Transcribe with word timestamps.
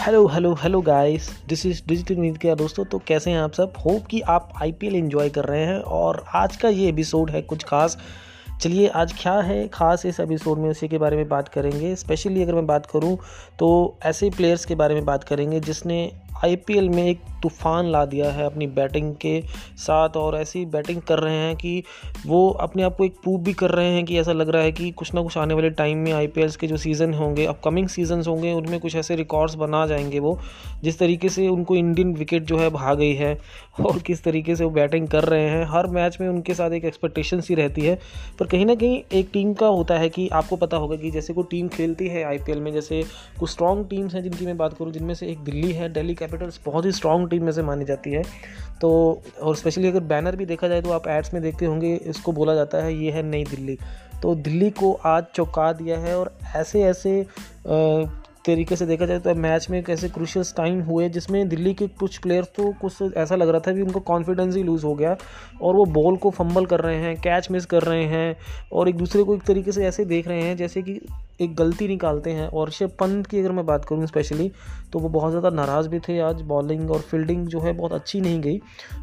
Hello 0.00 0.26
hello 0.26 0.54
hello 0.54 0.80
guys 0.80 1.30
this 1.48 1.66
is 1.66 1.82
digital 1.88 2.14
Mead 2.14 2.38
क्या 2.38 2.54
दोस्तों? 2.54 2.84
तो 2.84 2.98
कैसे 2.98 3.30
हैं 3.30 3.38
आप 3.38 3.52
सब? 3.52 3.72
होप 3.86 4.06
कि 4.06 4.20
आप 4.20 4.52
आईपीएल 4.62 4.94
एंजॉय 4.94 5.28
कर 5.28 5.44
रहे 5.44 5.64
हैं 5.64 5.80
और 5.80 6.24
आज 6.34 6.56
का 6.56 6.68
ये 6.68 6.88
एपिसोड 6.88 7.30
है 7.30 7.42
कुछ 7.42 7.64
खास 7.64 7.98
चलिए, 8.60 8.88
आज 8.88 9.12
क्या 9.12 9.32
है 9.32 9.68
खास 9.68 10.06
इस 10.06 10.20
एपिसोड 10.20 10.58
में 10.58 10.70
उसी 10.70 10.88
के 10.88 10.98
बारे 10.98 11.16
में 11.16 11.28
बात 11.28 11.48
करेंगे। 11.48 11.96
स्पेशली 11.96 12.42
अगर 12.42 12.54
मैं 12.54 12.66
बात 12.66 12.86
करूँ 12.86 13.18
तो 13.58 13.96
ऐसे 14.02 14.30
प्लेयर्स 14.30 14.64
के 14.64 14.74
बारे 14.74 14.94
में 14.94 15.04
बात 15.04 15.24
करेंगे 15.24 15.60
जिसने 15.60 16.12
आईपीएल 16.44 16.88
में 16.88 17.06
एक 17.06 17.20
तूफ़ान 17.42 17.86
ला 17.86 18.04
दिया 18.04 18.30
है 18.30 18.44
अपनी 18.46 18.66
बैटिंग 18.66 19.14
के 19.14 19.42
साथ 19.76 20.08
और 20.16 20.36
ऐसी 20.36 20.64
बैटिंग 20.64 21.02
कर 21.02 21.18
रहे 21.18 21.36
हैं 21.36 21.56
कि 21.56 21.82
वो 22.26 22.50
अपने 22.50 22.82
आप 22.82 22.96
को 22.96 23.04
एक 23.04 23.12
प्रूव 23.12 23.40
भी 23.40 23.52
कर 23.52 23.70
रहे 23.70 23.86
हैं 23.86 24.04
कि 24.04 24.18
ऐसा 24.18 24.32
लग 24.32 24.48
रहा 24.48 24.62
है 24.62 24.72
कि 24.72 24.90
कुछ 24.90 25.14
ना 25.14 25.22
कुछ 25.22 25.38
आने 25.38 25.54
वाले 25.54 25.70
टाइम 25.70 25.98
में 25.98 26.12
आई 26.12 26.26
के 26.36 26.66
जो 26.66 26.76
सीज़न 26.76 27.14
होंगे 27.14 27.46
अपकमिंग 27.46 27.88
सीजन्स 27.88 28.28
होंगे, 28.28 28.52
उनमें 28.52 28.80
कुछ 28.80 28.96
ऐसे 28.96 29.16
रिकॉर्ड्स 29.16 29.54
बना 29.54 29.86
जाएँगे 29.86 30.18
वो, 30.18 30.38
जिस 30.82 30.98
तरीके 30.98 31.28
से 31.28 31.48
उनको 31.48 31.76
इंडियन 31.76 32.14
विकेट 32.14 32.42
जो 32.42 32.58
है 32.58 32.70
भाग 32.70 32.98
गई 32.98 33.14
है 33.14 33.38
और 33.86 33.98
किस 33.98 34.24
तरीके 34.24 34.56
से 34.56 34.64
वो 34.64 34.70
बैटिंग 34.70 35.08
कर 35.08 35.24
रहे 35.24 35.48
हैं। 35.48 35.66
हर 35.68 35.86
मैच 35.86 36.18
में 36.20 36.28
उनके 36.28 36.54
साथ 36.54 36.70
एक 36.70 36.84
एक्सपेक्टेशन 36.84 37.40
सी 37.40 37.54
रहती 37.54 37.80
है। 37.80 37.98
पर 38.38 38.46
कहीं 38.50 38.64
ना 38.66 38.74
कहीं 38.74 39.02
एक 39.12 39.28
टीम 39.32 39.52
का 39.54 39.66
होता 39.66 39.94
है 39.94 40.08
कि 40.08 40.28
आपको 40.28 40.56
पता 40.56 40.76
होगा 40.76 40.96
कि 40.96 41.10
जैसे 41.10 41.32
कोई 41.32 41.44
टीम 41.50 41.68
खेलती 41.68 42.06
है 42.08 42.22
आईपीएल 42.24 42.60
में, 42.60 42.72
जैसे 42.72 43.02
कुछ 43.38 43.50
स्ट्रॉन्ग 43.50 43.86
टीम्स 43.90 44.14
हैं 44.14 44.22
जिनकी 44.22 44.46
मैं 44.46 44.56
बात 44.56 44.72
करूँ, 44.72 44.92
जिनमें 44.92 45.14
से 45.14 45.26
एक 45.26 45.44
दिल्ली 45.44 45.72
है, 45.72 45.88
दिल्ली 45.88 46.14
कैपिटल्स 46.14 46.60
बहुत 46.64 46.86
ही 46.86 46.92
स्ट्रॉन्ग 46.92 47.30
टीम 47.30 47.44
में 47.44 47.52
से 47.52 47.62
मानी 47.62 47.84
जाती 47.84 48.10
है। 48.10 48.22
तो 48.80 49.22
और 49.42 49.56
स्पेशली 49.56 49.88
अगर 49.88 50.00
बैनर 50.00 50.36
भी 50.36 50.46
देखा 50.46 50.68
जाए 50.68 50.82
तो 50.82 50.90
आप 50.90 51.06
एड्स 51.08 51.34
में 51.34 51.42
देखते 51.42 51.66
होंगे, 51.66 51.94
इसको 51.96 52.32
बोला 52.32 52.54
जाता 52.54 52.82
है, 52.84 52.94
ये 52.94 53.10
है 53.10 53.22
नई 53.22 53.44
दिल्ली। 53.44 53.78
तो 54.22 54.34
दिल्ली 54.34 54.70
को 54.72 54.92
आज 55.04 55.24
चौंका 55.34 55.72
दिया 55.72 55.98
है 55.98 56.18
और 56.18 56.32
ऐसे 56.56 56.82
ऐसे 56.82 57.20
तरीके 58.44 58.76
से 58.76 58.86
देखा 58.86 59.06
जाए 59.06 59.18
तो 59.18 59.34
मैच 59.34 59.66
में 59.70 59.82
कैसे 59.84 60.08
क्रुशियल 60.08 60.44
टाइम 60.56 60.80
हुए 60.82 61.08
जिसमें 61.08 61.48
दिल्ली 61.48 61.74
के 61.74 61.86
कुछ 62.00 62.18
प्लेयर्स 62.18 62.48
तो 62.56 62.72
कुछ 62.80 63.12
ऐसा 63.16 63.36
लग 63.36 63.48
रहा 63.48 63.60
था 63.60 63.72
कि 63.72 63.82
उनको 63.82 64.00
कॉन्फिडेंस 64.00 64.56
ही 64.56 64.62
लूज़ 64.62 64.84
हो 64.86 64.94
गया 64.94 65.16
और 65.62 65.74
वो 65.74 65.84
बॉल 65.92 66.16
को 66.16 66.30
फंबल 66.30 66.66
कर 66.66 66.80
रहे 66.80 66.96
हैं 66.96 67.16
कैच 67.20 67.50
मिस 67.50 67.66
कर 67.66 67.82
रहे 67.82 68.04
हैं 68.04 68.36
और 68.72 68.88
एक 68.88 68.96
दूसरे 68.96 69.22
को 69.22 69.34
एक 69.34 69.42
तरीके 69.42 69.72
से 69.72 69.86
ऐसे 69.86 70.04
देख 70.04 70.28
रहे 70.28 70.42
हैं 70.42 70.56
जैसे 70.56 70.82
कि 70.82 71.00
एक 71.40 71.54
गलती 71.56 71.86
निकालते 71.88 72.30
हैं। 72.30 72.46
और 72.48 72.68
ऋषभ 72.68 72.90
पंत 73.00 73.26
की 73.26 73.38
अगर 73.40 73.52
मैं 73.52 73.64
बात 73.66 73.84
करूँ 73.84 74.06
स्पेशली 74.06 74.50
तो 74.92 74.98
वो 74.98 75.08
बहुत 75.08 75.30
ज़्यादा 75.30 75.50
नाराज़ 75.50 75.88
भी 75.88 75.98
थे 75.98 76.18
आज। 76.20 76.40
बॉलिंग 76.42 76.90
और 76.90 77.00
फील्डिंग 77.00 77.46
जो 77.46 77.60
है 77.60 77.72
बहुत 77.72 77.92
अच्छी 77.92 78.20
नहीं 78.20 78.40
गई 78.40 78.60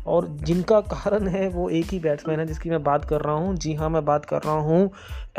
और 0.08 0.27
जिनका 0.43 0.80
कारण 0.81 1.27
है 1.27 1.47
वो 1.49 1.69
एक 1.69 1.85
ही 1.85 1.99
बैट्समैन 1.99 2.39
है 2.39 2.45
जिसकी 2.45 2.69
मैं 2.69 2.83
बात 2.83 3.05
कर 3.05 3.21
रहा 3.21 3.35
हूँ। 3.35 3.55
जी 3.55 3.73
हाँ 3.73 3.89
मैं 3.89 4.03
बात 4.05 4.25
कर 4.25 4.41
रहा 4.41 4.59
हूँ 4.61 4.89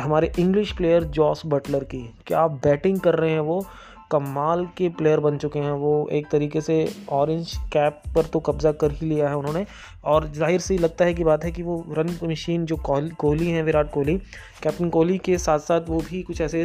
हमारे 0.00 0.32
इंग्लिश 0.38 0.72
प्लेयर 0.72 1.04
जॉस 1.12 1.42
बटलर 1.46 1.84
की। 1.84 2.02
क्या 2.26 2.46
बैटिंग 2.64 3.00
कर 3.00 3.14
रहे 3.14 3.30
हैं 3.30 3.40
वो? 3.40 3.64
कमाल 4.10 4.64
के 4.78 4.88
प्लेयर 4.90 5.20
बन 5.20 5.36
चुके 5.38 5.58
हैं। 5.58 5.72
वो 5.72 6.08
एक 6.12 6.26
तरीके 6.30 6.60
से 6.60 6.76
ऑरेंज 7.12 7.56
कैप 7.72 8.02
पर 8.14 8.24
तो 8.24 8.40
कब्ज़ा 8.40 8.72
कर 8.74 8.92
ही 8.92 9.06
लिया 9.06 9.28
है 9.28 9.36
उन्होंने। 9.36 9.64
और 10.04 10.26
ज़ाहिर 10.32 10.60
सी 10.60 10.76
लगता 10.78 11.04
है 11.04 11.14
कि 11.14 11.24
बात 11.24 11.44
है 11.44 11.50
कि 11.52 11.62
वो 11.62 11.84
रन 11.90 12.16
मशीन 12.24 12.64
जो 12.66 12.76
कोहली 12.78 13.48
हैं, 13.48 13.62
विराट 13.62 13.90
कोहली 13.92 14.16
कैप्टन 14.62 14.88
कोहली 14.90 15.16
के 15.18 15.36
साथ 15.38 15.58
साथ 15.60 15.88
वो 15.88 15.98
भी 16.00 16.22
कुछ 16.22 16.40
ऐसे 16.40 16.62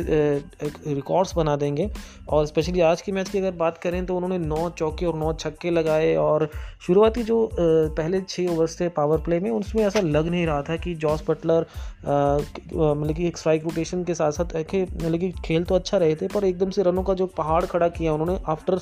रिकॉर्ड्स 0.63 1.35
बना 1.35 1.55
देंगे। 1.55 1.89
और 2.29 2.45
स्पेशली 2.45 2.81
आज 2.81 3.01
के 3.01 3.11
मैच 3.11 3.29
की 3.29 3.37
अगर 3.37 3.51
बात 3.57 3.77
करें 3.77 4.05
तो 4.05 4.15
उन्होंने 4.15 4.37
नौ 4.39 4.69
चौके 4.71 5.05
और 5.05 5.15
नौ 5.15 5.33
छक्के 5.35 5.71
लगाए 5.71 6.15
और 6.17 6.49
शुरुआती 6.85 7.23
जो 7.23 7.49
पहले 7.59 8.21
छः 8.21 8.49
ओवर्स 8.51 8.79
थे 8.79 8.87
पावर 8.91 9.17
प्ले 9.21 9.39
में, 9.39 9.49
उसमें 9.51 9.83
ऐसा 9.83 9.99
लग 9.99 10.27
नहीं 10.27 10.45
रहा 10.45 10.61
था 10.61 10.77
कि 10.77 10.93
जॉस 10.95 11.23
बटलर 11.29 11.65
मतलब 12.05 13.13
कि 13.15 13.27
एक 13.27 13.37
स्ट्राइक 13.37 13.63
रोटेशन 13.63 14.03
के 14.03 14.13
साथ 14.13 14.31
साथ 14.31 14.55
मतलब 14.55 15.19
कि 15.19 15.31
खेल 15.45 15.63
तो 15.63 15.75
अच्छा 15.75 15.97
रहे 15.97 16.15
थे, 16.15 16.27
पर 16.27 16.43
एकदम 16.45 16.69
से 16.69 16.83
रनों 16.83 17.03
का 17.03 17.13
जो 17.13 17.25
पहाड़ 17.37 17.65
खड़ा 17.65 17.87
किया 17.89 18.13
उन्होंने। 18.13 18.39
आफ्टर 18.47 18.79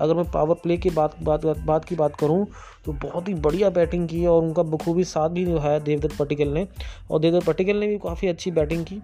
अगर 0.00 0.14
मैं 0.14 0.30
पावर 0.30 0.54
प्ले 0.54 0.76
की 0.76 0.90
बात 0.90 1.14
बात 1.22 1.46
बात 1.46 1.84
की 1.84 1.94
बात 1.94 2.16
करूँ 2.16 2.46
तो 2.84 2.92
बहुत 2.92 3.28
ही 3.28 3.34
बढ़िया 3.34 3.70
बैटिंग 3.70 4.08
की 4.08 4.26
और 4.26 4.42
उनका 4.42 4.62
बखूबी 4.62 5.04
साथ 5.04 5.28
भी 5.28 5.44
है 5.44 5.80
देवदत्त 5.80 6.16
पटिकल 6.18 6.48
ने। 6.48 6.66
और 7.10 7.20
देवदत्त 7.20 7.46
पटिकल 7.46 7.76
ने 7.76 7.86
भी 7.86 7.98
काफ़ी 7.98 8.28
अच्छी 8.28 8.50
बैटिंग 8.50 8.84
की। 8.84 9.02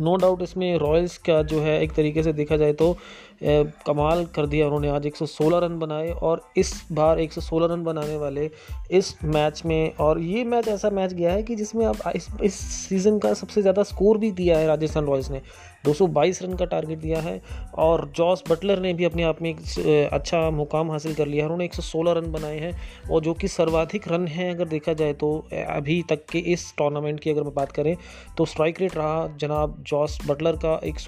नो 0.00 0.16
डाउट 0.16 0.42
इसमें 0.42 0.78
रॉयल्स 0.78 1.16
का 1.18 1.42
जो 1.42 1.60
है 1.60 1.80
एक 1.82 1.92
तरीके 1.92 2.22
से 2.22 2.32
देखा 2.32 2.56
जाए 2.56 2.72
तो 2.72 2.96
कमाल 3.40 4.24
कर 4.26 4.46
दिया 4.46 4.66
उन्होंने। 4.66 4.88
आज 4.88 5.06
116 5.06 5.58
रन 5.58 5.78
बनाए 5.78 6.10
और 6.10 6.42
इस 6.56 6.72
बार 6.92 7.20
116 7.20 7.66
रन 7.66 7.84
बनाने 7.84 8.16
वाले 8.16 8.50
इस 8.90 9.14
मैच 9.24 9.62
में। 9.66 9.94
और 9.96 10.20
ये 10.20 10.44
मैच 10.44 10.68
ऐसा 10.68 10.90
मैच 10.90 11.12
गया 11.12 11.32
है 11.32 11.42
कि 11.42 11.56
जिसमें 11.56 11.86
अब 11.86 12.10
इस, 12.16 12.28
इस 12.42 12.54
सीज़न 12.54 13.18
का 13.18 13.32
सबसे 13.34 13.62
ज़्यादा 13.62 13.82
स्कोर 13.84 14.18
भी 14.18 14.30
दिया 14.32 14.58
है 14.58 14.66
राजस्थान 14.66 15.06
रॉयल्स 15.06 15.30
ने। 15.30 15.40
222 15.84 16.42
रन 16.42 16.54
का 16.54 16.64
टारगेट 16.64 16.98
दिया 16.98 17.20
है 17.20 17.40
और 17.78 18.10
जॉस 18.16 18.42
बटलर 18.50 18.80
ने 18.80 18.92
भी 18.92 19.04
अपने 19.04 19.22
आप 19.22 19.42
में 19.42 19.50
एक 19.50 20.08
अच्छा 20.12 20.38
मुकाम 20.50 20.90
हासिल 20.90 21.14
कर 21.14 21.26
लिया 21.26 21.44
है। 21.44 21.50
उन्होंने 21.50 21.64
116 21.64 22.12
रन 22.12 22.30
बनाए 22.32 22.58
हैं 22.58 22.72
और 23.10 23.20
जो 23.20 23.34
कि 23.34 23.48
सर्वाधिक 23.48 24.08
रन 24.08 24.26
हैं 24.26 24.50
अगर 24.50 24.68
देखा 24.68 24.92
जाए 24.92 25.12
तो 25.12 25.30
अभी 25.68 26.02
तक 26.02 26.24
के 26.32 26.38
इस 26.52 26.72
टूर्नामेंट 26.78 27.20
की 27.20 27.30
अगर 27.30 27.42
मैं 27.42 27.54
बात 27.54 27.72
करें 27.72 27.96
तो 28.38 28.44
स्ट्राइक 28.44 28.80
रेट 28.80 28.96
रहा 28.96 29.26
जनाब 29.40 29.82
जॉस 29.86 30.18
बटलर 30.26 30.56
का 30.56 30.80
एक 30.84 30.98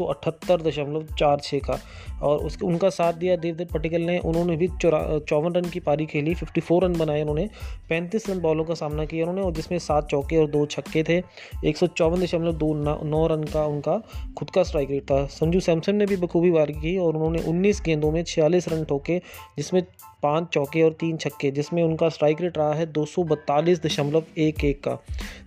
का। 1.61 1.81
और 2.23 2.39
उसके, 2.39 2.67
उनका 2.67 2.89
साथ 2.91 3.13
दिया 3.13 3.37
देवदत्त 3.37 3.73
पटिकल 3.73 4.03
ने, 4.03 4.19
उन्होंने 4.19 4.57
भी 4.57 4.69
चौरा, 4.83 5.19
चौवन 5.19 5.53
रन 5.53 5.69
की 5.71 5.81
पारी 5.81 6.07
खेली 6.07 6.35
54 6.35 6.81
रन 6.83 6.93
बनाए 6.93 7.21
उन्होंने 7.23 7.49
35 7.91 8.29
रन 8.31 8.41
बॉलों 8.41 8.65
का 8.65 8.75
सामना 8.75 9.05
किया 9.05 9.27
उन्होंने, 9.27 9.43
और 9.43 9.53
जिसमें 9.53 9.79
सात 9.79 10.09
चौके 10.09 10.37
और 10.37 10.47
दो 10.51 10.65
छक्के 10.67 11.03
थे, 11.03 11.23
एक 11.65 11.77
सौ 11.77 11.87
चौवन 11.87 12.23
दशमलव 12.23 12.53
दो 12.55 12.73
नौ 13.05 13.27
रन 13.27 13.45
का 13.45 13.65
उनका 13.67 14.01
खुद 14.39 14.51
का 14.51 14.63
स्ट्राइक 14.63 14.91
रेट 14.91 15.03
था। 15.03 15.25
संजू 15.31 15.61
सैमसन 15.61 15.97
ने 15.97 16.07
भी 16.07 16.17
बखूबी 16.17 16.51
बारी 16.51 16.73
की 16.73 16.97
और 16.99 17.17
उन्होंने 17.17 17.43
19 17.45 17.83
गेंदों 17.83 18.11
में 18.13 18.23
छियालीस 18.25 18.69
रन 18.69 18.85
ठोके, 18.85 19.19
जिसमें 19.57 19.83
पाँच 20.23 20.49
चौके 20.55 20.83
और 20.83 20.93
तीन 21.01 21.17
छक्के, 21.17 21.51
जिसमें 21.51 21.83
उनका 21.83 22.09
स्ट्राइक 22.09 22.41
रेट 22.41 22.59
रहा 22.59 22.73
है 22.75 22.87
दो 22.89 23.05
सौ 23.07 23.23
बत्तालीस 23.25 23.83
दशमलव 23.83 24.25
एक 24.39 24.65
एक 24.65 24.83
का। 24.85 24.99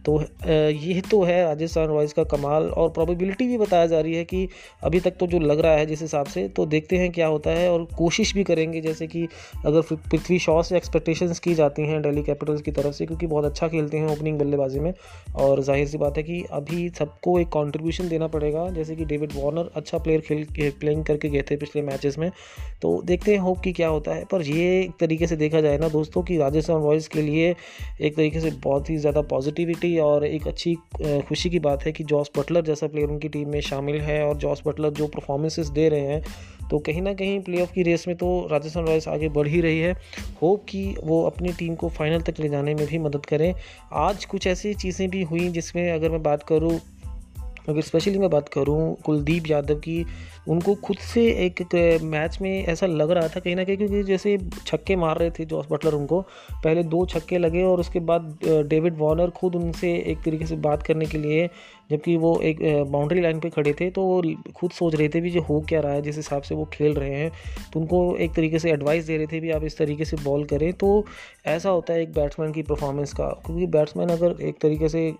तो 0.05 0.19
ये 0.51 1.01
तो 1.11 1.21
है 1.23 1.41
राजस्थान 1.43 1.87
रॉयल्स 1.87 2.13
का 2.13 2.23
कमाल 2.27 2.63
और 2.63 2.89
प्रोबेबिलिटी 2.89 3.47
भी 3.47 3.57
बताया 3.57 3.85
जा 3.87 3.99
रही 3.99 4.15
है 4.15 4.23
कि 4.25 4.47
अभी 4.83 4.99
तक 4.99 5.15
तो 5.19 5.27
जो 5.27 5.39
लग 5.39 5.59
रहा 5.59 5.73
है 5.73 5.85
जिस 5.85 6.01
हिसाब 6.01 6.25
से 6.27 6.47
तो 6.49 6.65
देखते 6.65 6.97
हैं 6.97 7.11
क्या 7.11 7.27
होता 7.27 7.51
है 7.51 7.69
और 7.71 7.87
कोशिश 7.97 8.33
भी 8.35 8.43
करेंगे 8.43 8.81
जैसे 8.81 9.07
कि 9.07 9.27
अगर 9.65 9.81
पृथ्वी 9.91 10.39
शॉ 10.39 10.61
से 10.63 10.77
एक्सपेक्टेशंस 10.77 11.39
की 11.39 11.53
जाती 11.53 11.87
हैं 11.87 12.01
दिल्ली 12.03 12.23
कैपिटल्स 12.23 12.61
की 12.61 12.71
तरफ़ 12.71 12.93
से, 12.93 13.05
क्योंकि 13.05 13.27
बहुत 13.27 13.45
अच्छा 13.45 13.67
खेलते 13.67 13.97
हैं 13.97 14.07
ओपनिंग 14.07 14.39
बल्लेबाजी 14.39 14.79
में। 14.79 14.93
और 15.35 15.61
ज़ाहिर 15.63 15.87
सी 15.87 15.97
बात 15.97 16.17
है 16.17 16.23
कि 16.23 16.43
अभी 16.53 16.89
सबको 16.89 17.39
एक 17.39 17.49
कॉन्ट्रीब्यूशन 17.49 18.09
देना 18.09 18.27
पड़ेगा, 18.27 18.69
जैसे 18.71 18.95
कि 18.95 19.05
डेविड 19.05 19.31
वार्नर 19.35 19.69
अच्छा 19.75 19.97
प्लेयर 19.97 20.21
खेल 20.21 20.45
प्लेइंग 20.79 21.03
करके 21.05 21.29
गए 21.29 21.41
थे 21.41 21.57
पिछले 21.57 21.81
मैचेस 21.83 22.17
में। 22.17 22.29
तो 22.81 23.01
देखते 23.05 23.31
हैं 23.31 23.39
होप 23.39 23.59
कि 23.59 23.71
क्या 23.73 23.87
होता 23.89 24.13
है, 24.13 24.25
पर 24.25 24.41
ये 24.43 24.62
एक 24.63 24.91
तरीके 24.99 25.27
से 25.27 25.35
देखा 25.35 25.61
जाए 25.61 25.77
ना 25.77 25.89
दोस्तों 25.89 26.23
कि 26.23 26.37
राजस्थान 26.37 26.81
रॉयल्स 26.81 27.07
के 27.07 27.21
लिए 27.21 27.55
एक 28.01 28.15
तरीके 28.15 28.39
से 28.39 28.51
बहुत 28.63 28.89
ही 28.89 28.97
ज़्यादा 28.97 29.21
पॉजिटिविटी 29.21 29.97
और 29.99 30.25
एक 30.25 30.47
अच्छी 30.47 30.75
खुशी 31.27 31.49
की 31.49 31.59
बात 31.59 31.85
है 31.85 31.91
कि 31.91 32.03
जॉस 32.03 32.31
बटलर 32.37 32.61
जैसा 32.61 32.87
प्लेयर 32.87 33.09
उनकी 33.09 33.29
टीम 33.29 33.49
में 33.49 33.59
शामिल 33.61 34.01
है 34.01 34.23
और 34.25 34.37
जॉस 34.37 34.63
बटलर 34.67 34.89
जो 34.89 35.07
परफॉर्मेंसेस 35.07 35.67
दे 35.67 35.89
रहे 35.89 36.07
हैं 36.07 36.23
तो 36.71 36.79
कहीं 36.79 37.01
ना 37.01 37.13
कहीं 37.13 37.39
प्लेऑफ 37.39 37.71
की 37.71 37.83
रेस 37.83 38.07
में 38.07 38.15
तो 38.17 38.27
राजस्थान 38.51 38.85
रॉयल्स 38.85 39.07
आगे 39.07 39.29
बढ़ 39.29 39.47
ही 39.47 39.59
रही 39.61 39.79
है। 39.79 39.91
होप 40.41 40.63
कि 40.69 40.95
वो 41.03 41.21
अपनी 41.23 41.51
टीम 41.53 41.75
को 41.75 41.89
फाइनल 41.89 42.21
तक 42.21 42.39
ले 42.39 42.49
जाने 42.49 42.73
में 42.75 42.85
भी 42.87 42.99
मदद 42.99 43.25
करें। 43.25 43.53
आज 43.93 44.25
कुछ 44.25 44.47
ऐसी 44.47 44.73
चीज़ें 44.73 45.09
भी 45.09 45.23
हुई 45.23 45.47
जिसमें 45.49 45.91
अगर 45.91 46.09
मैं 46.09 46.21
बात 46.23 46.43
करूँ 46.43 46.79
अगर 47.69 47.81
स्पेशली 47.81 48.19
मैं 48.19 48.29
बात 48.29 48.49
करूँ 48.49 48.95
कुलदीप 48.95 49.43
यादव 49.47 49.75
की, 49.75 50.05
उनको 50.47 50.73
खुद 50.75 50.97
से 50.97 51.21
एक 51.45 51.61
मैच 52.03 52.37
में 52.41 52.65
ऐसा 52.65 52.85
लग 52.85 53.11
रहा 53.11 53.27
था 53.27 53.39
कहीं 53.39 53.55
ना 53.55 53.63
कहीं 53.63 53.77
क्योंकि 53.77 54.03
जैसे 54.03 54.37
छक्के 54.65 54.95
मार 54.95 55.17
रहे 55.17 55.31
थे 55.31 55.45
जॉस 55.45 55.67
बटलर 55.71 55.93
उनको, 55.93 56.21
पहले 56.63 56.83
दो 56.83 57.05
छक्के 57.05 57.37
लगे 57.37 57.63
और 57.63 57.79
उसके 57.79 57.99
बाद 57.99 58.37
डेविड 58.45 58.97
वॉर्नर 58.97 59.29
खुद 59.29 59.55
उनसे 59.55 59.93
एक 60.11 60.23
तरीके 60.25 60.45
से 60.45 60.55
बात 60.55 60.83
करने 60.83 61.05
के 61.05 61.17
लिए 61.17 61.49
जबकि 61.89 62.15
वो 62.17 62.37
एक 62.43 62.59
बाउंड्री 62.91 63.21
लाइन 63.21 63.39
पे 63.39 63.49
खड़े 63.49 63.73
थे 63.73 63.89
तो 63.89 64.01
वो 64.03 64.21
खुद 64.55 64.71
सोच 64.71 64.95
रहे 64.95 65.07
थे 65.09 65.21
भी 65.21 65.29
जो 65.31 65.41
हो 65.41 65.59
क्या 65.69 65.79
रहा 65.81 65.93
है, 65.93 66.01
जिस 66.01 66.15
हिसाब 66.17 66.41
से 66.41 66.55
वो 66.55 66.65
खेल 66.73 66.93
रहे 66.93 67.13
हैं। 67.13 67.31
तो 67.73 67.79
उनको 67.79 68.15
एक 68.17 68.33
तरीके 68.33 68.59
से 68.59 68.71
एडवाइस 68.71 69.05
दे 69.05 69.17
रहे 69.17 69.27
थे 69.27 69.39
भी 69.39 69.51
आप 69.51 69.63
इस 69.63 69.77
तरीके 69.77 70.05
से 70.05 70.17
बॉल 70.23 70.43
करें। 70.45 70.71
तो 70.73 71.05
ऐसा 71.45 71.69
होता 71.69 71.93
है 71.93 72.01
एक 72.01 72.13
बैट्समैन 72.13 72.51
की 72.51 72.61
परफॉर्मेंस 72.63 73.13
का। 73.13 73.27
क्योंकि 73.45 73.67
बैट्समैन 73.67 74.09
अगर 74.09 74.35
एक 74.41 74.59
तरीके 74.61 74.89
से 74.89 75.13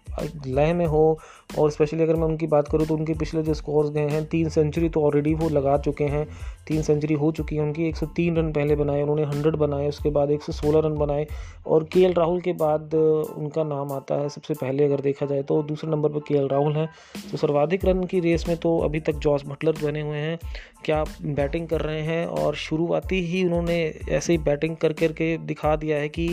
लय 0.48 0.74
में 0.74 0.86
हो, 0.86 1.19
और 1.60 1.71
स्पेशली 1.71 2.04
अगर 2.04 2.15
मैं 2.15 2.25
उनकी 2.25 2.48
बात 2.48 2.68
करूँ 2.68 2.86
तो 2.88 2.95
उनके 2.95 3.13
पिछले 3.13 3.42
जो 3.44 3.54
स्कोर्स 3.54 3.89
गए 3.89 4.07
हैं, 4.09 4.24
तीन 4.25 4.50
सेंचुरी 4.50 4.89
तो 4.89 5.01
ऑलरेडी 5.01 5.33
वो 5.33 5.50
लगा 5.50 5.77
चुके 5.80 6.04
हैं। 6.06 6.25
तीन 6.68 6.81
सेंचुरी 6.81 7.13
हो 7.13 7.31
चुकी 7.31 7.56
है 7.56 7.62
उनकी। 7.62 7.88
103 7.88 8.38
रन 8.38 8.51
पहले 8.51 8.75
बनाए, 8.75 9.01
उन्होंने 9.01 9.25
100 9.25 9.56
बनाए, 9.57 9.88
उसके 9.89 10.09
बाद 10.09 10.31
116 10.31 10.80
रन 10.80 10.95
बनाए, 10.98 11.25
और 11.68 11.83
के 11.94 12.12
राहुल 12.13 12.39
के 12.42 12.54
बाद 12.56 12.94
उनका 12.94 13.63
नाम 13.66 13.92
आता 13.92 14.16
है 14.16 14.30
सबसे 14.30 14.54
पहले 14.54 14.86
अगर 14.86 15.01
देखा 15.01 15.25
जाए 15.25 15.44
तो 15.44 15.62
दूसरे 15.63 15.89
नंबर 15.92 16.09
पर 16.09 16.19
के 16.27 16.38
राहुल 16.53 16.75
हैं। 16.75 16.88
तो 17.31 17.38
सर्वाधिक 17.38 17.85
रन 17.85 18.03
की 18.03 18.19
रेस 18.19 18.47
में 18.47 18.55
तो 18.57 18.77
अभी 18.79 19.00
तक 19.00 19.13
जॉस 19.19 19.44
बटलर 19.47 19.83
बने 19.83 20.01
हुए 20.01 20.17
हैं। 20.17 20.38
क्या 20.85 21.03
बैटिंग 21.23 21.67
कर 21.67 21.81
रहे 21.81 22.01
हैं? 22.01 22.25
और 22.27 22.55
शुरुआती 22.55 23.19
ही 23.27 23.44
उन्होंने 23.45 23.75
ऐसे 24.09 24.33
ही 24.33 24.38
बैटिंग 24.39 24.75
कर 24.77 24.94
करके 24.94 25.38
दिखा 25.45 25.75
दिया 25.75 25.97
है 25.97 26.09
कि 26.09 26.27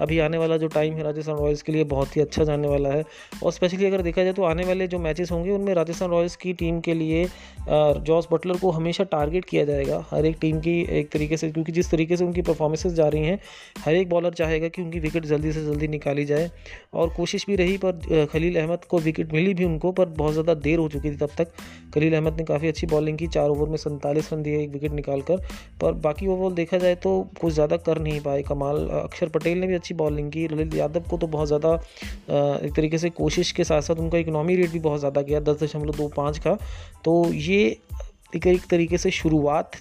अभी 0.00 0.18
आने 0.18 0.38
वाला 0.38 0.56
जो 0.56 0.68
टाइम 0.68 0.94
है 0.94 1.02
राजस्थान 1.02 1.36
रॉयल्स 1.36 1.62
के 1.62 1.72
लिए 1.72 1.84
बहुत 1.86 2.16
ही 2.16 2.22
अच्छा 2.22 2.44
जाने 2.44 2.68
वाला 2.68 2.88
है। 2.88 3.04
और 3.42 3.52
स्पेशली 3.52 3.86
अगर 3.86 4.02
देखा 4.02 4.24
जाए 4.24 4.32
तो 4.32 4.42
आने 4.44 4.64
वाले 4.64 4.86
जो 4.86 4.98
मैचेस 4.98 5.30
होंगे, 5.32 5.50
उनमें 5.50 5.72
राजस्थान 5.74 6.10
रॉयल्स 6.10 6.36
की 6.36 6.52
टीम 6.54 6.80
के 6.80 6.94
लिए 6.94 7.24
जॉस 7.68 8.28
बटलर 8.32 8.56
को 8.56 8.70
हमेशा 8.70 9.04
टारगेट 9.06 9.44
किया 9.44 9.64
जाएगा 9.64 10.04
हर 10.10 10.26
एक 10.26 10.36
टीम 10.40 10.60
की 10.60 10.80
एक 10.98 11.10
तरीके 11.10 11.36
से। 11.36 11.50
क्योंकि 11.50 11.72
जिस 11.72 11.90
तरीके 11.90 12.16
से 12.16 12.24
उनकी 12.24 12.42
परफॉर्मेंसेज 12.42 12.92
जा 12.92 13.08
रही 13.08 13.24
हैं, 13.24 13.38
हर 13.78 13.94
एक 13.94 14.08
बॉलर 14.08 14.32
चाहेगा 14.34 14.68
कि 14.68 14.82
उनकी 14.82 15.00
विकेट 15.00 15.24
जल्दी 15.24 15.52
से 15.52 15.64
जल्दी 15.64 15.88
निकाली 15.88 16.24
जाए। 16.24 16.50
और 16.94 17.14
कोशिश 17.14 17.46
भी 17.46 17.56
रही 17.56 17.76
पर 17.84 18.26
खलील 18.32 18.60
अहमद 18.60 18.84
को 18.84 18.98
विकेट 18.98 19.32
मिली 19.32 19.54
भी 19.56 19.64
उनको, 19.64 19.92
पर 19.92 20.08
बहुत 20.08 20.32
ज़्यादा 20.32 20.54
देर 20.56 20.78
हो 20.78 20.88
चुकी 20.88 21.10
थी 21.10 21.16
तब 21.16 21.30
तक। 21.38 21.52
खलील 21.94 22.14
अहमद 22.14 22.36
ने 22.36 22.44
काफ़ी 22.44 22.68
अच्छी 22.68 22.86
बॉलिंग 22.86 23.18
की, 23.18 23.26
चार 23.28 23.48
ओवर 23.50 23.68
में 23.68 23.76
सैंतालीस 23.78 24.32
रन 24.32 24.42
दिए, 24.42 24.62
एक 24.62 24.70
विकेट 24.70 24.92
निकाल 24.92 25.20
कर 25.22 25.42
पर 25.80 25.92
बाकी 26.00 26.26
ओवरऑल 26.26 26.52
देखा 26.54 26.78
जाए 26.78 26.94
तो 26.96 27.20
कुछ 27.40 27.52
ज़्यादा 27.54 27.76
कर 27.78 27.98
नहीं 28.00 28.20
पाए। 28.20 28.42
कमाल 28.44 28.86
अक्षर 28.94 29.28
पटेल 29.30 29.58
ने 29.58 29.66
भी 29.66 29.74
अच्छी 29.74 29.94
बॉलिंग 29.96 30.30
की। 30.32 30.46
ललित 30.48 30.74
यादव 30.74 31.08
को 31.10 31.16
तो 31.16 31.26
बहुत 31.28 31.46
ज़्यादा 31.46 31.74
एक 32.58 32.72
तरीके 32.76 32.98
से 32.98 33.10
कोशिश 33.12 33.52
के 33.52 33.64
साथ 33.64 33.82
साथ 33.82 33.96
उनका 33.96 34.18
इकनॉमी 34.18 34.56
रेट 34.56 34.70
भी 34.70 34.78
बहुत 34.80 34.98
ज़्यादा 35.00 35.22
गया, 35.22 35.40
दस 35.42 35.62
दशमलव 35.62 35.96
दो 35.96 36.08
पाँच 36.16 36.38
का। 36.38 36.58
तो 37.04 37.24
ये 37.32 37.76
एक 38.34 38.46
एक 38.46 38.66
तरीके 38.70 38.98
से 38.98 39.10
शुरुआत 39.10 39.76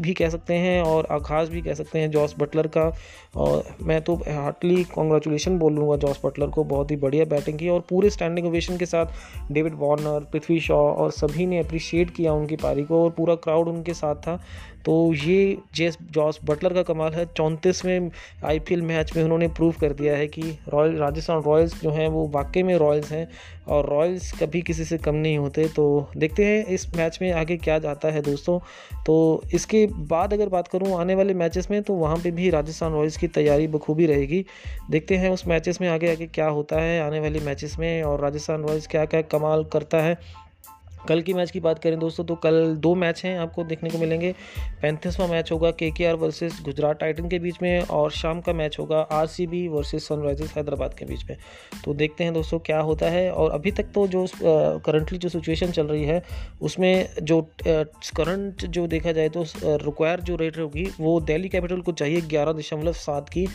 भी 0.00 0.12
कह 0.14 0.28
सकते 0.28 0.54
हैं 0.54 0.82
और 0.82 1.06
आगाज़ 1.12 1.50
भी 1.50 1.62
कह 1.62 1.74
सकते 1.74 1.98
हैं 1.98 2.10
जॉस 2.10 2.34
बटलर 2.38 2.66
का। 2.66 2.90
और 3.36 3.64
मैं 3.82 4.00
तो 4.02 4.14
हार्टली 4.16 4.84
कॉन्ग्रेचुलेशन 4.84 5.58
बोलूँगा 5.58 5.96
जॉस 5.96 6.20
बटलर 6.24 6.46
को, 6.46 6.64
बहुत 6.64 6.90
ही 6.90 6.96
बढ़िया 6.96 7.24
बैटिंग 7.24 7.58
की 7.58 7.68
और 7.68 7.80
पूरे 7.90 8.10
स्टैंडिंग 8.10 8.46
ओवेशन 8.46 8.76
के 8.76 8.86
साथ 8.86 9.52
डेविड 9.52 9.74
वार्नर 9.78 10.26
पृथ्वी 10.32 10.60
शॉ 10.60 10.76
और 10.76 11.10
सभी 11.10 11.46
ने 11.46 11.58
अप्रिशिएट 11.58 12.10
किया 12.10 12.32
उनकी 12.32 12.56
पारी 12.56 12.84
को 12.84 13.02
और 13.04 13.10
पूरा 13.10 13.34
क्राउड 13.36 13.68
उनके 13.68 13.94
साथ 13.94 14.14
था। 14.16 14.40
तो 14.84 15.12
ये 15.14 15.56
जेस, 15.74 15.96
जॉस 16.12 16.38
बटलर 16.44 16.74
का 16.74 16.82
कमाल 16.84 17.12
है, 17.12 17.24
चौंतीसवें 17.26 18.10
आईपीएल 18.44 18.82
मैच 18.82 19.16
में 19.16 19.22
उन्होंने 19.24 19.48
प्रूव 19.48 19.74
कर 19.80 19.92
दिया 19.92 20.16
है 20.16 20.26
कि 20.26 20.42
रॉयल 20.68 20.96
राजस्थान 20.96 21.42
रॉयल्स 21.42 21.80
जो 21.82 21.90
हैं 21.90 22.08
वो 22.08 22.26
वाकई 22.28 22.62
में 22.62 22.74
रॉयल्स 22.76 23.10
हैं। 23.12 23.28
और 23.68 23.88
रॉयल्स 23.90 24.30
कभी 24.32 24.60
किसी 24.62 24.84
से 24.84 24.98
कम 24.98 25.14
नहीं 25.14 25.38
होते 25.38 25.66
तो 25.68 25.86
देखते 26.16 26.44
हैं 26.44 26.64
इस 26.66 26.86
मैच 26.96 27.18
में 27.22 27.30
आगे 27.32 27.56
क्या 27.56 27.78
जाता 27.78 28.08
है 28.08 28.22
दोस्तों। 28.22 28.58
तो 29.06 29.42
इसके 29.54 29.86
बाद 29.86 30.32
अगर 30.32 30.48
बात 30.48 30.68
करूँ 30.68 30.98
आने 31.00 31.14
वाले 31.14 31.34
मैचेस 31.34 31.70
में 31.70 31.82
तो 31.82 31.94
वहाँ 31.94 32.16
पे 32.16 32.30
भी 32.30 32.50
राजस्थान 32.50 32.92
रॉयल्स 32.92 33.16
की 33.16 33.28
तैयारी 33.28 33.66
बखूबी 33.68 34.06
रहेगी। 34.06 34.44
देखते 34.90 35.16
हैं 35.16 35.30
उस 35.30 35.46
मैचेस 35.46 35.80
में 35.80 35.88
आगे 35.88 36.12
आगे 36.12 36.26
क्या 36.26 36.48
होता 36.48 36.80
है 36.80 37.00
आने 37.02 37.20
वाले 37.20 37.40
मैचेस 37.40 37.78
में 37.78 38.02
और 38.02 38.20
राजस्थान 38.20 38.62
रॉयल्स 38.62 38.86
क्या 38.86 39.04
क्या 39.04 39.22
कमाल 39.22 39.64
करता 39.64 40.02
है। 40.02 40.18
कल 41.08 41.20
की 41.22 41.34
मैच 41.34 41.50
की 41.50 41.60
बात 41.60 41.78
करें 41.78 41.98
दोस्तों 41.98 42.24
तो 42.24 42.34
कल 42.36 42.74
दो 42.78 42.94
मैच 42.94 43.22
हैं 43.24 43.38
आपको 43.38 43.64
देखने 43.64 43.90
को 43.90 43.98
मिलेंगे। 43.98 44.34
पैंतीसवां 44.82 45.28
मैच 45.28 45.52
होगा 45.52 45.70
के 45.72 45.90
के 45.90 46.06
आर 46.06 46.14
वर्सेज 46.16 46.60
गुजरात 46.64 46.98
टाइटन 47.00 47.28
के 47.28 47.38
बीच 47.38 47.56
में 47.62 47.80
और 47.80 48.10
शाम 48.12 48.40
का 48.40 48.52
मैच 48.52 48.78
होगा 48.78 49.00
R 49.12 49.26
C 49.26 49.46
B 49.46 49.66
versus 49.68 50.02
Sunrisers 50.02 50.56
Hyderabad 50.56 50.94
के 50.94 51.04
बीच 51.04 51.24
में। 51.30 51.36
तो 51.84 51.94
देखते 51.94 52.24
हैं 52.24 52.32
दोस्तों 52.34 52.58
क्या 52.60 52.80
होता 52.80 53.10
है 53.10 53.30
और 53.32 53.50
अभी 53.50 53.70
तक 53.72 53.90
तो 53.94 54.06
जो 54.08 54.26
करंटली 54.42 55.18
जो 55.18 55.28
सिचुएशन 55.28 55.70
चल 55.70 55.86
रही 55.86 56.04
है, 56.04 56.22
उसमें 56.62 57.08
जो 57.22 57.40
करंट 58.16 58.64
जो 58.66 58.86
देखा 58.86 59.12
जाए 59.12 59.28
तो 59.28 59.44
रिक्वायर 59.64 60.20
जो 60.20 60.36
रेट 60.36 60.58
होगी, 60.58 60.84
वो 61.00 61.20
दिल्ली 61.22 61.48
कैपिटल 61.48 61.80
को 61.80 61.92
चाहिए 61.94 62.20
ग्यारह 62.22 62.52
दशमलव 62.52 62.92
सात 62.94 63.28
की। 63.28 63.46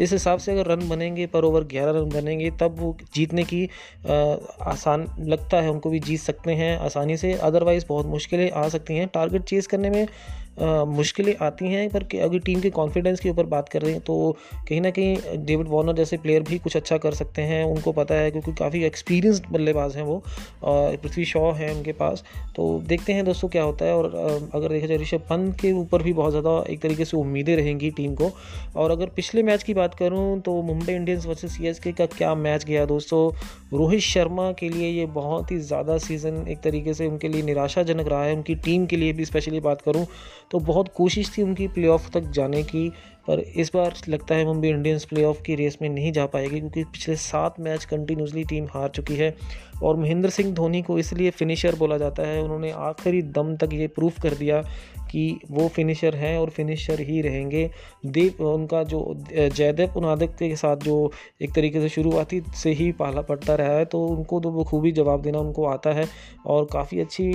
इस 0.00 0.12
हिसाब 0.12 0.38
से 0.38 0.52
अगर 0.52 0.66
रन 0.66 0.88
बनेंगे, 0.88 1.26
पर 1.26 1.44
ओवर 1.44 1.64
ग्यारह 1.66 1.98
रन 1.98 2.08
बनेंगे, 2.10 2.50
तब 2.60 2.76
वो 2.78 2.96
जीतने 3.14 3.44
की 3.44 3.64
आसान 4.06 5.06
लगता 5.20 5.60
है, 5.60 5.70
उनको 5.70 5.90
भी 5.90 6.00
जीत 6.00 6.20
सकते 6.20 6.54
हैं, 6.54 6.76
आसान 6.78 6.99
आसानी 7.00 7.16
से 7.16 7.32
अदरवाइज़ 7.34 7.84
बहुत 7.88 8.06
मुश्किलें 8.06 8.50
आ 8.50 8.68
सकती 8.68 8.96
हैं। 8.96 9.06
टारगेट 9.08 9.42
चेज़ 9.42 9.68
करने 9.68 9.90
में 9.90 10.06
मुश्किलें 10.60 11.34
आती 11.42 11.66
हैं, 11.66 11.88
पर 11.90 12.02
अगर 12.20 12.38
टीम 12.40 12.60
के 12.60 12.70
कॉन्फिडेंस 12.72 13.20
के 13.20 13.30
ऊपर 13.30 13.46
बात 13.48 13.68
कर 13.68 13.88
तो 14.00 14.14
कहीं 14.68 14.80
ना 14.80 14.90
कहीं 14.90 15.44
डेविड 15.46 15.68
वार्नर 15.68 15.94
जैसे 15.94 16.16
प्लेयर 16.18 16.42
भी 16.42 16.58
कुछ 16.58 16.76
अच्छा 16.76 16.98
कर 16.98 17.14
सकते 17.14 17.42
हैं, 17.42 17.64
उनको 17.66 17.92
पता 17.92 18.14
है, 18.14 18.30
क्योंकि 18.30 18.52
काफ़ी 18.54 18.82
एक्सपीरियंस्ड 18.84 19.44
बल्लेबाज 19.52 19.96
हैं 19.96 20.02
वो 20.04 20.22
पृथ्वी 20.64 21.24
शॉ 21.24 21.50
है 21.52 21.72
उनके 21.74 21.92
पास। 21.94 22.24
तो 22.56 22.68
देखते 22.86 23.12
हैं 23.12 23.24
दोस्तों 23.24 23.48
क्या 23.48 23.62
होता 23.62 23.84
है, 23.84 23.94
और 23.94 24.50
अगर 24.54 24.68
देखा 24.68 24.86
जाए 24.86 24.96
ऋषभ 24.98 25.20
पंत 25.30 25.56
के 25.60 25.72
ऊपर 25.74 26.02
भी 26.02 26.12
बहुत 26.12 26.30
ज़्यादा 26.30 26.64
एक 26.70 26.80
तरीके 26.82 27.04
से 27.04 27.16
उम्मीदें 27.16 27.54
रहेंगी 27.56 27.90
टीम 27.92 28.14
को। 28.14 28.30
और 28.76 28.90
अगर 28.90 29.06
पिछले 29.16 29.42
मैच 29.42 29.62
की 29.62 29.74
बात 29.74 29.94
करूँ 29.94 30.40
तो 30.40 30.60
मुंबई 30.62 30.92
इंडियंस 30.92 31.26
वर्सेज 31.26 31.50
सी 31.52 31.92
का 31.92 32.06
क्या 32.08 32.34
मैच 32.36 32.64
गया 32.64 32.84
दोस्तों? 32.86 33.30
रोहित 33.72 34.00
शर्मा 34.02 34.50
के 34.52 34.68
लिए 34.68 34.88
ये 34.90 35.06
बहुत 35.08 35.50
ही 35.50 35.58
ज़्यादा 35.60 35.96
सीज़न 36.00 36.44
एक 36.48 36.60
तरीके 36.60 36.94
से 36.94 37.06
उनके 37.06 37.28
लिए 37.28 37.42
निराशाजनक 37.42 38.08
रहा 38.08 38.24
है, 38.24 38.34
उनकी 38.34 38.54
टीम 38.56 38.86
के 38.86 38.96
लिए 38.96 39.12
भी 39.12 39.24
स्पेशली 39.24 39.60
बात 39.60 39.82
करूँ 39.82 40.06
तो 40.50 40.58
बहुत 40.60 40.88
कोशिश 40.96 41.32
थी 41.38 41.42
उनकी 41.42 41.68
प्लेऑफ 41.68 42.10
तक 42.10 42.30
जाने 42.30 42.62
की 42.62 42.92
पर 43.30 43.40
इस 43.56 43.70
बार 43.74 43.94
लगता 44.08 44.34
है 44.34 44.44
मुंबई 44.44 44.68
इंडियंस 44.68 45.04
प्लेऑफ 45.04 45.42
की 45.42 45.54
रेस 45.54 45.78
में 45.82 45.88
नहीं 45.88 46.12
जा 46.12 46.26
पाएगी 46.26 46.60
क्योंकि 46.60 46.84
पिछले 46.84 47.16
सात 47.16 47.60
मैच 47.60 47.84
कंटिन्यूसली 47.84 48.44
टीम 48.44 48.64
हार 48.64 48.88
चुकी 48.88 49.16
है 49.16 49.34
और 49.82 49.96
महेंद्र 49.96 50.30
सिंह 50.30 50.52
धोनी 50.54 50.82
को 50.82 50.98
इसलिए 50.98 51.30
फिनिशर 51.30 51.74
बोला 51.74 51.96
जाता 51.98 52.22
है, 52.22 52.42
उन्होंने 52.42 52.70
आखिरी 52.70 53.22
दम 53.22 53.56
तक 53.56 53.70
ये 53.72 53.86
प्रूफ 53.86 54.20
कर 54.22 54.34
दिया 54.34 54.62
कि 55.10 55.40
वो 55.50 55.68
फिनिशर 55.68 56.16
हैं 56.16 56.36
और 56.38 56.50
फिनिशर 56.50 57.00
ही 57.00 57.20
रहेंगे। 57.20 57.70
देव, 58.06 58.44
उनका 58.44 58.82
जो 58.82 59.14
जयदेव 59.30 59.94
उनादक 59.96 60.34
के 60.38 60.54
साथ 60.56 60.76
जो 60.76 61.10
एक 61.42 61.54
तरीके 61.54 61.80
से 61.80 61.88
शुरुआती 61.88 62.42
से 62.54 62.72
ही 62.72 62.90
पाला 62.92 63.22
पड़ता 63.22 63.54
रहा 63.54 63.76
है 63.76 63.84
तो 63.84 64.04
उनको 64.06 64.40
तो 64.40 64.50
बखूबी 64.50 64.92
जवाब 64.92 65.22
देना 65.22 65.38
उनको 65.38 65.64
आता 65.66 65.92
है 65.92 66.04
और 66.46 66.66
काफ़ी 66.72 67.00
अच्छी 67.00 67.30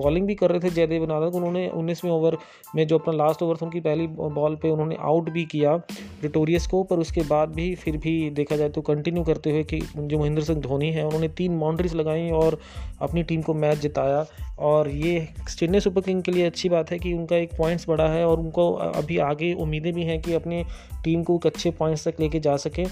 बॉलिंग 0.00 0.26
भी 0.26 0.34
कर 0.34 0.50
रहे 0.50 0.60
थे 0.60 0.70
जयदेव 0.70 1.02
उनादक 1.02 1.34
उन्होंने 1.34 1.68
उन्नीसवें 1.68 2.10
ओवर 2.12 2.36
में 2.76 2.86
जो 2.86 2.98
अपना 2.98 3.14
लास्ट 3.14 3.42
ओवर 3.42 3.56
था 3.56 3.66
उनकी 3.66 3.80
पहली 3.80 4.06
बॉल 4.06 4.56
पर 4.56 4.68
उन्होंने 4.68 4.96
आउट 5.00 5.23
भी 5.30 5.44
किया 5.44 5.76
प्रिटोरियस 5.76 6.66
को, 6.66 6.82
पर 6.82 6.96
उसके 6.96 7.20
बाद 7.20 7.48
भी, 7.48 7.74
फिर 7.74 7.96
भी 7.96 8.30
देखा 8.30 8.56
जाए 8.56 8.68
तो 8.68 8.80
कंटिन्यू 8.80 9.22
करते 9.24 9.50
हुए 9.50 9.62
कि 9.64 9.80
जो 9.96 10.18
महेंद्र 10.18 10.42
सिंह 10.42 10.60
धोनी 10.60 10.90
है, 10.90 11.04
उन्होंने 11.04 11.28
तीन 11.28 11.58
बाउंड्रीज 11.60 11.94
लगाई 11.94 12.30
और 12.30 12.58
अपनी 13.00 13.22
टीम 13.22 13.42
को 13.42 13.54
मैच 13.54 13.78
जिताया। 13.78 14.24
और 14.58 14.88
ये 14.88 15.28
चेन्नई 15.58 15.80
सुपर 15.80 16.00
किंग 16.00 16.22
के 16.22 16.32
लिए 16.32 16.46
अच्छी 16.46 16.68
बात 16.68 16.90
है 16.90 16.98
कि 16.98 17.12
उनका 17.12 17.36
एक 17.36 17.56
पॉइंट्स 17.58 17.88
बढ़ा 17.88 18.08
है 18.08 18.24
और 18.26 18.40
उनको 18.40 18.72
अभी 18.72 19.18
आगे 19.18 19.52
उम्मीदें 19.52 19.92
भी 19.92 20.02
हैं 20.02 20.20
कि 20.22 20.34
अपनी 20.34 20.62
टीम 21.04 21.22
को 21.22 21.36
एक 21.36 21.46
अच्छे 21.46 21.70
पॉइंट्स 21.70 22.08
तक 22.08 22.20
लेके 22.20 22.40
जा 22.40 22.56
सके। 22.56 22.84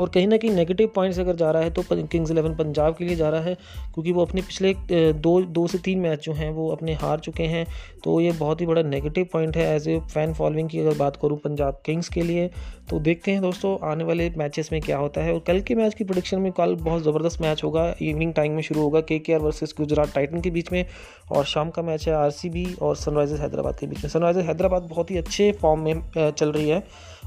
और 0.00 0.08
कहीं 0.08 0.26
ना 0.26 0.36
कहीं 0.36 0.50
नेगेटिव 0.52 0.90
पॉइंट्स 0.94 1.18
अगर 1.18 1.36
जा 1.36 1.50
रहा 1.50 1.62
है 1.62 1.70
तो 1.70 1.82
किंग्स 1.92 2.30
इलेवन 2.30 2.54
पंजाब 2.56 2.94
के 2.96 3.04
लिए 3.04 3.16
जा 3.16 3.28
रहा 3.30 3.40
है, 3.40 3.54
क्योंकि 3.94 4.12
वो 4.12 4.24
अपने 4.24 4.42
पिछले 4.42 4.74
दो 5.14 5.40
दो 5.42 5.66
से 5.66 5.78
तीन 5.80 5.98
मैच 5.98 6.24
जो 6.24 6.32
हैं, 6.32 6.50
वो 6.50 6.70
अपने 6.70 6.94
हार 6.96 7.20
चुके 7.20 7.42
हैं। 7.44 7.66
तो 8.04 8.20
ये 8.20 8.32
बहुत 8.34 8.60
ही 8.60 8.66
बड़ा 8.66 8.82
नेगेटिव 8.84 9.28
पॉइंट 9.32 9.56
है 9.56 9.74
एज 9.74 9.88
ए 9.88 9.98
फ़ैन 10.04 10.32
फॉलोइंग 10.34 10.68
की 10.70 10.78
अगर 10.78 10.96
बात 10.98 11.16
करूँ 11.22 11.38
पंजाब 11.38 11.80
किंग्स 11.86 12.08
के 12.08 12.22
लिए 12.22 12.50
तो 12.90 12.98
देखते 13.00 13.32
हैं 13.32 13.40
दोस्तों 13.42 13.76
आने 13.90 14.04
वाले 14.04 14.28
मैचेस 14.38 14.68
में 14.72 14.80
क्या 14.80 14.98
होता 14.98 15.20
है। 15.20 15.32
और 15.34 15.40
कल 15.46 15.60
के 15.60 15.74
मैच 15.74 15.94
की 15.94 16.04
प्रोडिक्शन 16.04 16.40
में 16.40 16.50
कल 16.52 16.74
बहुत 16.76 17.02
ज़बरदस्त 17.02 17.40
मैच 17.42 17.62
होगा। 17.64 17.84
इवनिंग 18.02 18.32
टाइम 18.34 18.52
में 18.52 18.62
शुरू 18.62 18.80
होगा 18.80 19.00
के 19.00 19.18
के 19.18 19.32
आर 19.34 19.40
वर्सेज 19.40 19.74
गुजरात 19.78 20.14
टाइटन 20.14 20.40
के 20.40 20.50
बीच 20.50 20.72
में, 20.72 20.84
और 21.32 21.44
शाम 21.44 21.70
का 21.70 21.82
मैच 21.82 22.06
है 22.08 22.14
आर 22.14 22.30
सी 22.30 22.50
बी 22.50 22.66
और 22.82 22.96
सनराइजर्स 22.96 23.40
हैदराबाद 23.40 23.78
के 23.78 23.86
बीच 23.86 24.04
में। 24.04 24.10
सनराइजर्स 24.10 24.46
हैदराबाद 24.46 24.82
बहुत 24.90 25.10
ही 25.10 25.16
अच्छे 25.16 25.50
फॉर्म 25.52 25.80
में 25.80 26.30
चल 26.30 26.52
रही 26.52 26.68
है। 26.68 26.82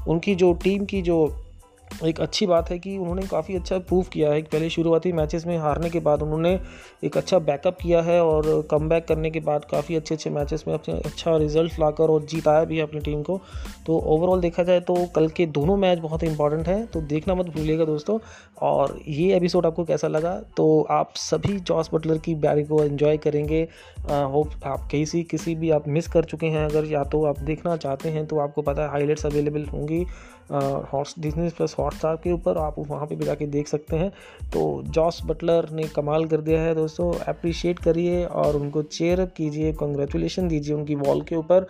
उनकी 0.08 0.34
जो 0.34 0.52
टीम 0.54 0.84
की 0.84 1.02
जो 1.02 1.24
एक 2.04 2.20
अच्छी 2.20 2.46
बात 2.46 2.70
है 2.70 2.78
कि 2.78 2.96
उन्होंने 2.98 3.22
काफ़ी 3.22 3.56
अच्छा 3.56 3.78
प्रूव 3.78 4.04
किया 4.12 4.30
है। 4.32 4.42
पहले 4.42 4.68
शुरुआती 4.70 5.12
मैचेस 5.12 5.46
में 5.46 5.56
हारने 5.58 5.90
के 5.90 6.00
बाद 6.00 6.22
उन्होंने 6.22 6.58
एक 7.04 7.16
अच्छा 7.16 7.38
बैकअप 7.38 7.76
किया 7.82 8.00
है 8.02 8.20
और 8.24 8.68
कम 8.70 8.88
करने 9.00 9.30
के 9.30 9.40
बाद 9.40 9.64
काफ़ी 9.64 9.96
अच्छे 9.96 10.14
अच्छे 10.14 10.30
मैचेस 10.30 10.64
में 10.68 10.74
अपने 10.74 10.94
अच्छा 11.00 11.36
रिज़ल्ट 11.36 11.78
लाकर 11.80 12.10
और 12.10 12.24
जीताया 12.24 12.64
भी 12.64 12.80
अपनी 12.80 13.00
टीम 13.00 13.22
को। 13.22 13.40
तो 13.86 13.98
ओवरऑल 14.06 14.40
देखा 14.40 14.62
जाए 14.62 14.80
तो 14.80 14.94
कल 15.16 15.28
के 15.28 15.46
दोनों 15.48 15.76
मैच 15.76 15.98
बहुत 15.98 16.22
इंपॉर्टेंट 16.24 16.68
हैं। 16.68 16.86
तो 16.86 17.00
देखना 17.02 17.34
मत 17.34 17.46
भूलिएगा 17.46 17.84
दोस्तों। 17.84 18.18
और 18.62 18.98
ये 19.08 19.36
एपिसोड 19.36 19.66
आपको 19.66 19.84
कैसा 19.84 20.08
लगा? 20.08 20.34
तो 20.56 20.86
आप 20.90 21.12
सभी 21.16 21.58
जॉस 21.60 21.90
बटलर 21.94 22.18
की 22.18 22.34
बैरी 22.36 22.64
को 22.64 22.84
इन्जॉय 22.84 23.16
करेंगे। 23.16 23.62
होप 24.02 24.50
आप 24.64 24.88
किसी 24.90 25.22
किसी 25.22 25.54
भी 25.54 25.70
आप 25.70 25.88
मिस 25.88 26.08
कर 26.08 26.24
चुके 26.24 26.46
हैं 26.46 26.64
अगर, 26.64 26.84
या 26.84 27.04
तो 27.04 27.24
आप 27.24 27.38
देखना 27.40 27.76
चाहते 27.76 28.08
हैं 28.08 28.26
तो 28.26 28.38
आपको 28.38 28.62
पता 28.62 28.82
है 28.82 28.90
हाईलाइट्स 28.90 29.26
अवेलेबल 29.26 29.64
होंगी। 29.64 30.04
हॉट 30.52 31.08
डिजनी 31.18 31.48
प्लस 31.48 31.74
हॉटस्टार 31.78 32.16
के 32.16 32.32
ऊपर 32.32 32.58
आप 32.58 32.74
वहाँ 32.78 33.06
पे 33.06 33.16
भी 33.16 33.24
जाके 33.24 33.46
देख 33.46 33.68
सकते 33.68 33.96
हैं। 33.96 34.10
तो 34.52 34.82
जॉस 34.86 35.20
बटलर 35.26 35.68
ने 35.70 35.82
कमाल 35.96 36.24
कर 36.24 36.40
दिया 36.40 36.60
है 36.60 36.74
दोस्तों 36.74 37.12
अप्रिशिएट 37.28 37.78
करिए 37.78 38.24
और 38.24 38.56
उनको 38.56 38.82
चेयर 38.82 39.24
कीजिए 39.36 39.72
कंग्रेचुलेशन 39.72 40.48
दीजिए 40.48 40.74
उनकी 40.74 40.94
वॉल 40.94 41.22
के 41.22 41.36
ऊपर। 41.36 41.66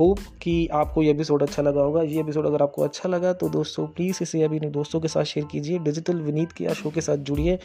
होप 0.00 0.18
कि 0.42 0.66
आपको 0.72 1.02
ये 1.02 1.10
एपिसोड 1.10 1.42
अच्छा 1.42 1.62
लगा 1.62 1.80
होगा। 1.80 2.02
ये 2.02 2.20
एपिसोड 2.20 2.46
अगर 2.46 2.62
आपको 2.62 2.82
अच्छा 2.82 3.08
लगा 3.08 3.32
तो 3.32 3.48
दोस्तों 3.48 3.86
प्लीज़ 3.86 4.18
इसे 4.22 4.42
अभी 4.42 4.56
अपने 4.56 4.70
दोस्तों 4.70 5.00
के 5.00 5.08
साथ 5.08 5.24
शेयर 5.24 5.46
कीजिए। 5.46 5.78
डिजिटल 5.78 6.20
विनीत 6.20 6.52
के 6.52 6.74
शो 6.74 6.90
के 6.90 7.00
साथ 7.00 7.16
जुड़िए। 7.16 7.58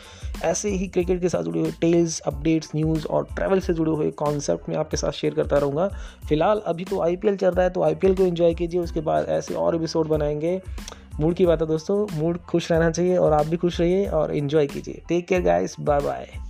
ऐसे 0.43 0.69
ही 0.69 0.87
क्रिकेट 0.87 1.21
के 1.21 1.29
साथ 1.29 1.43
जुड़े 1.43 1.59
हुए 1.59 1.71
टेल्स 1.71 2.19
अपडेट्स 2.19 2.69
न्यूज़ 2.75 3.07
और 3.07 3.27
ट्रैवल 3.35 3.59
से 3.59 3.73
जुड़े 3.73 3.91
हुए 3.91 4.11
कॉन्सेप्ट 4.11 4.69
मैं 4.69 4.77
आपके 4.77 4.97
साथ 4.97 5.11
शेयर 5.11 5.33
करता 5.33 5.57
रहूँगा। 5.57 5.87
फ़िलहाल, 6.29 6.61
अभी 6.65 6.83
तो 6.83 7.01
आईपीएल 7.01 7.37
चल 7.37 7.51
रहा 7.51 7.63
है 7.63 7.69
तो 7.69 7.83
आईपीएल 7.83 8.15
को 8.15 8.23
इन्जॉय 8.23 8.53
कीजिए। 8.53 8.81
उसके 8.81 9.01
बाद 9.01 9.25
ऐसे 9.29 9.53
और 9.53 9.75
एपिसोड 9.75 10.07
बनाएँगे। 10.07 10.61
मूड 11.19 11.33
की 11.33 11.45
बात 11.45 11.61
है 11.61 11.67
दोस्तों, 11.67 12.05
मूड 12.17 12.37
खुश 12.39 12.71
रहना 12.71 12.89
चाहिए 12.91 13.17
और 13.17 13.33
आप 13.33 13.45
भी 13.45 13.57
खुश 13.57 13.79
रहिए 13.81 14.05
और 14.07 14.35
इन्जॉय 14.35 14.67
कीजिए। 14.67 15.01
Take 15.09 15.27
care 15.27 15.41
guys 15.41 15.75
bye 15.79 15.99
bye 15.99 16.46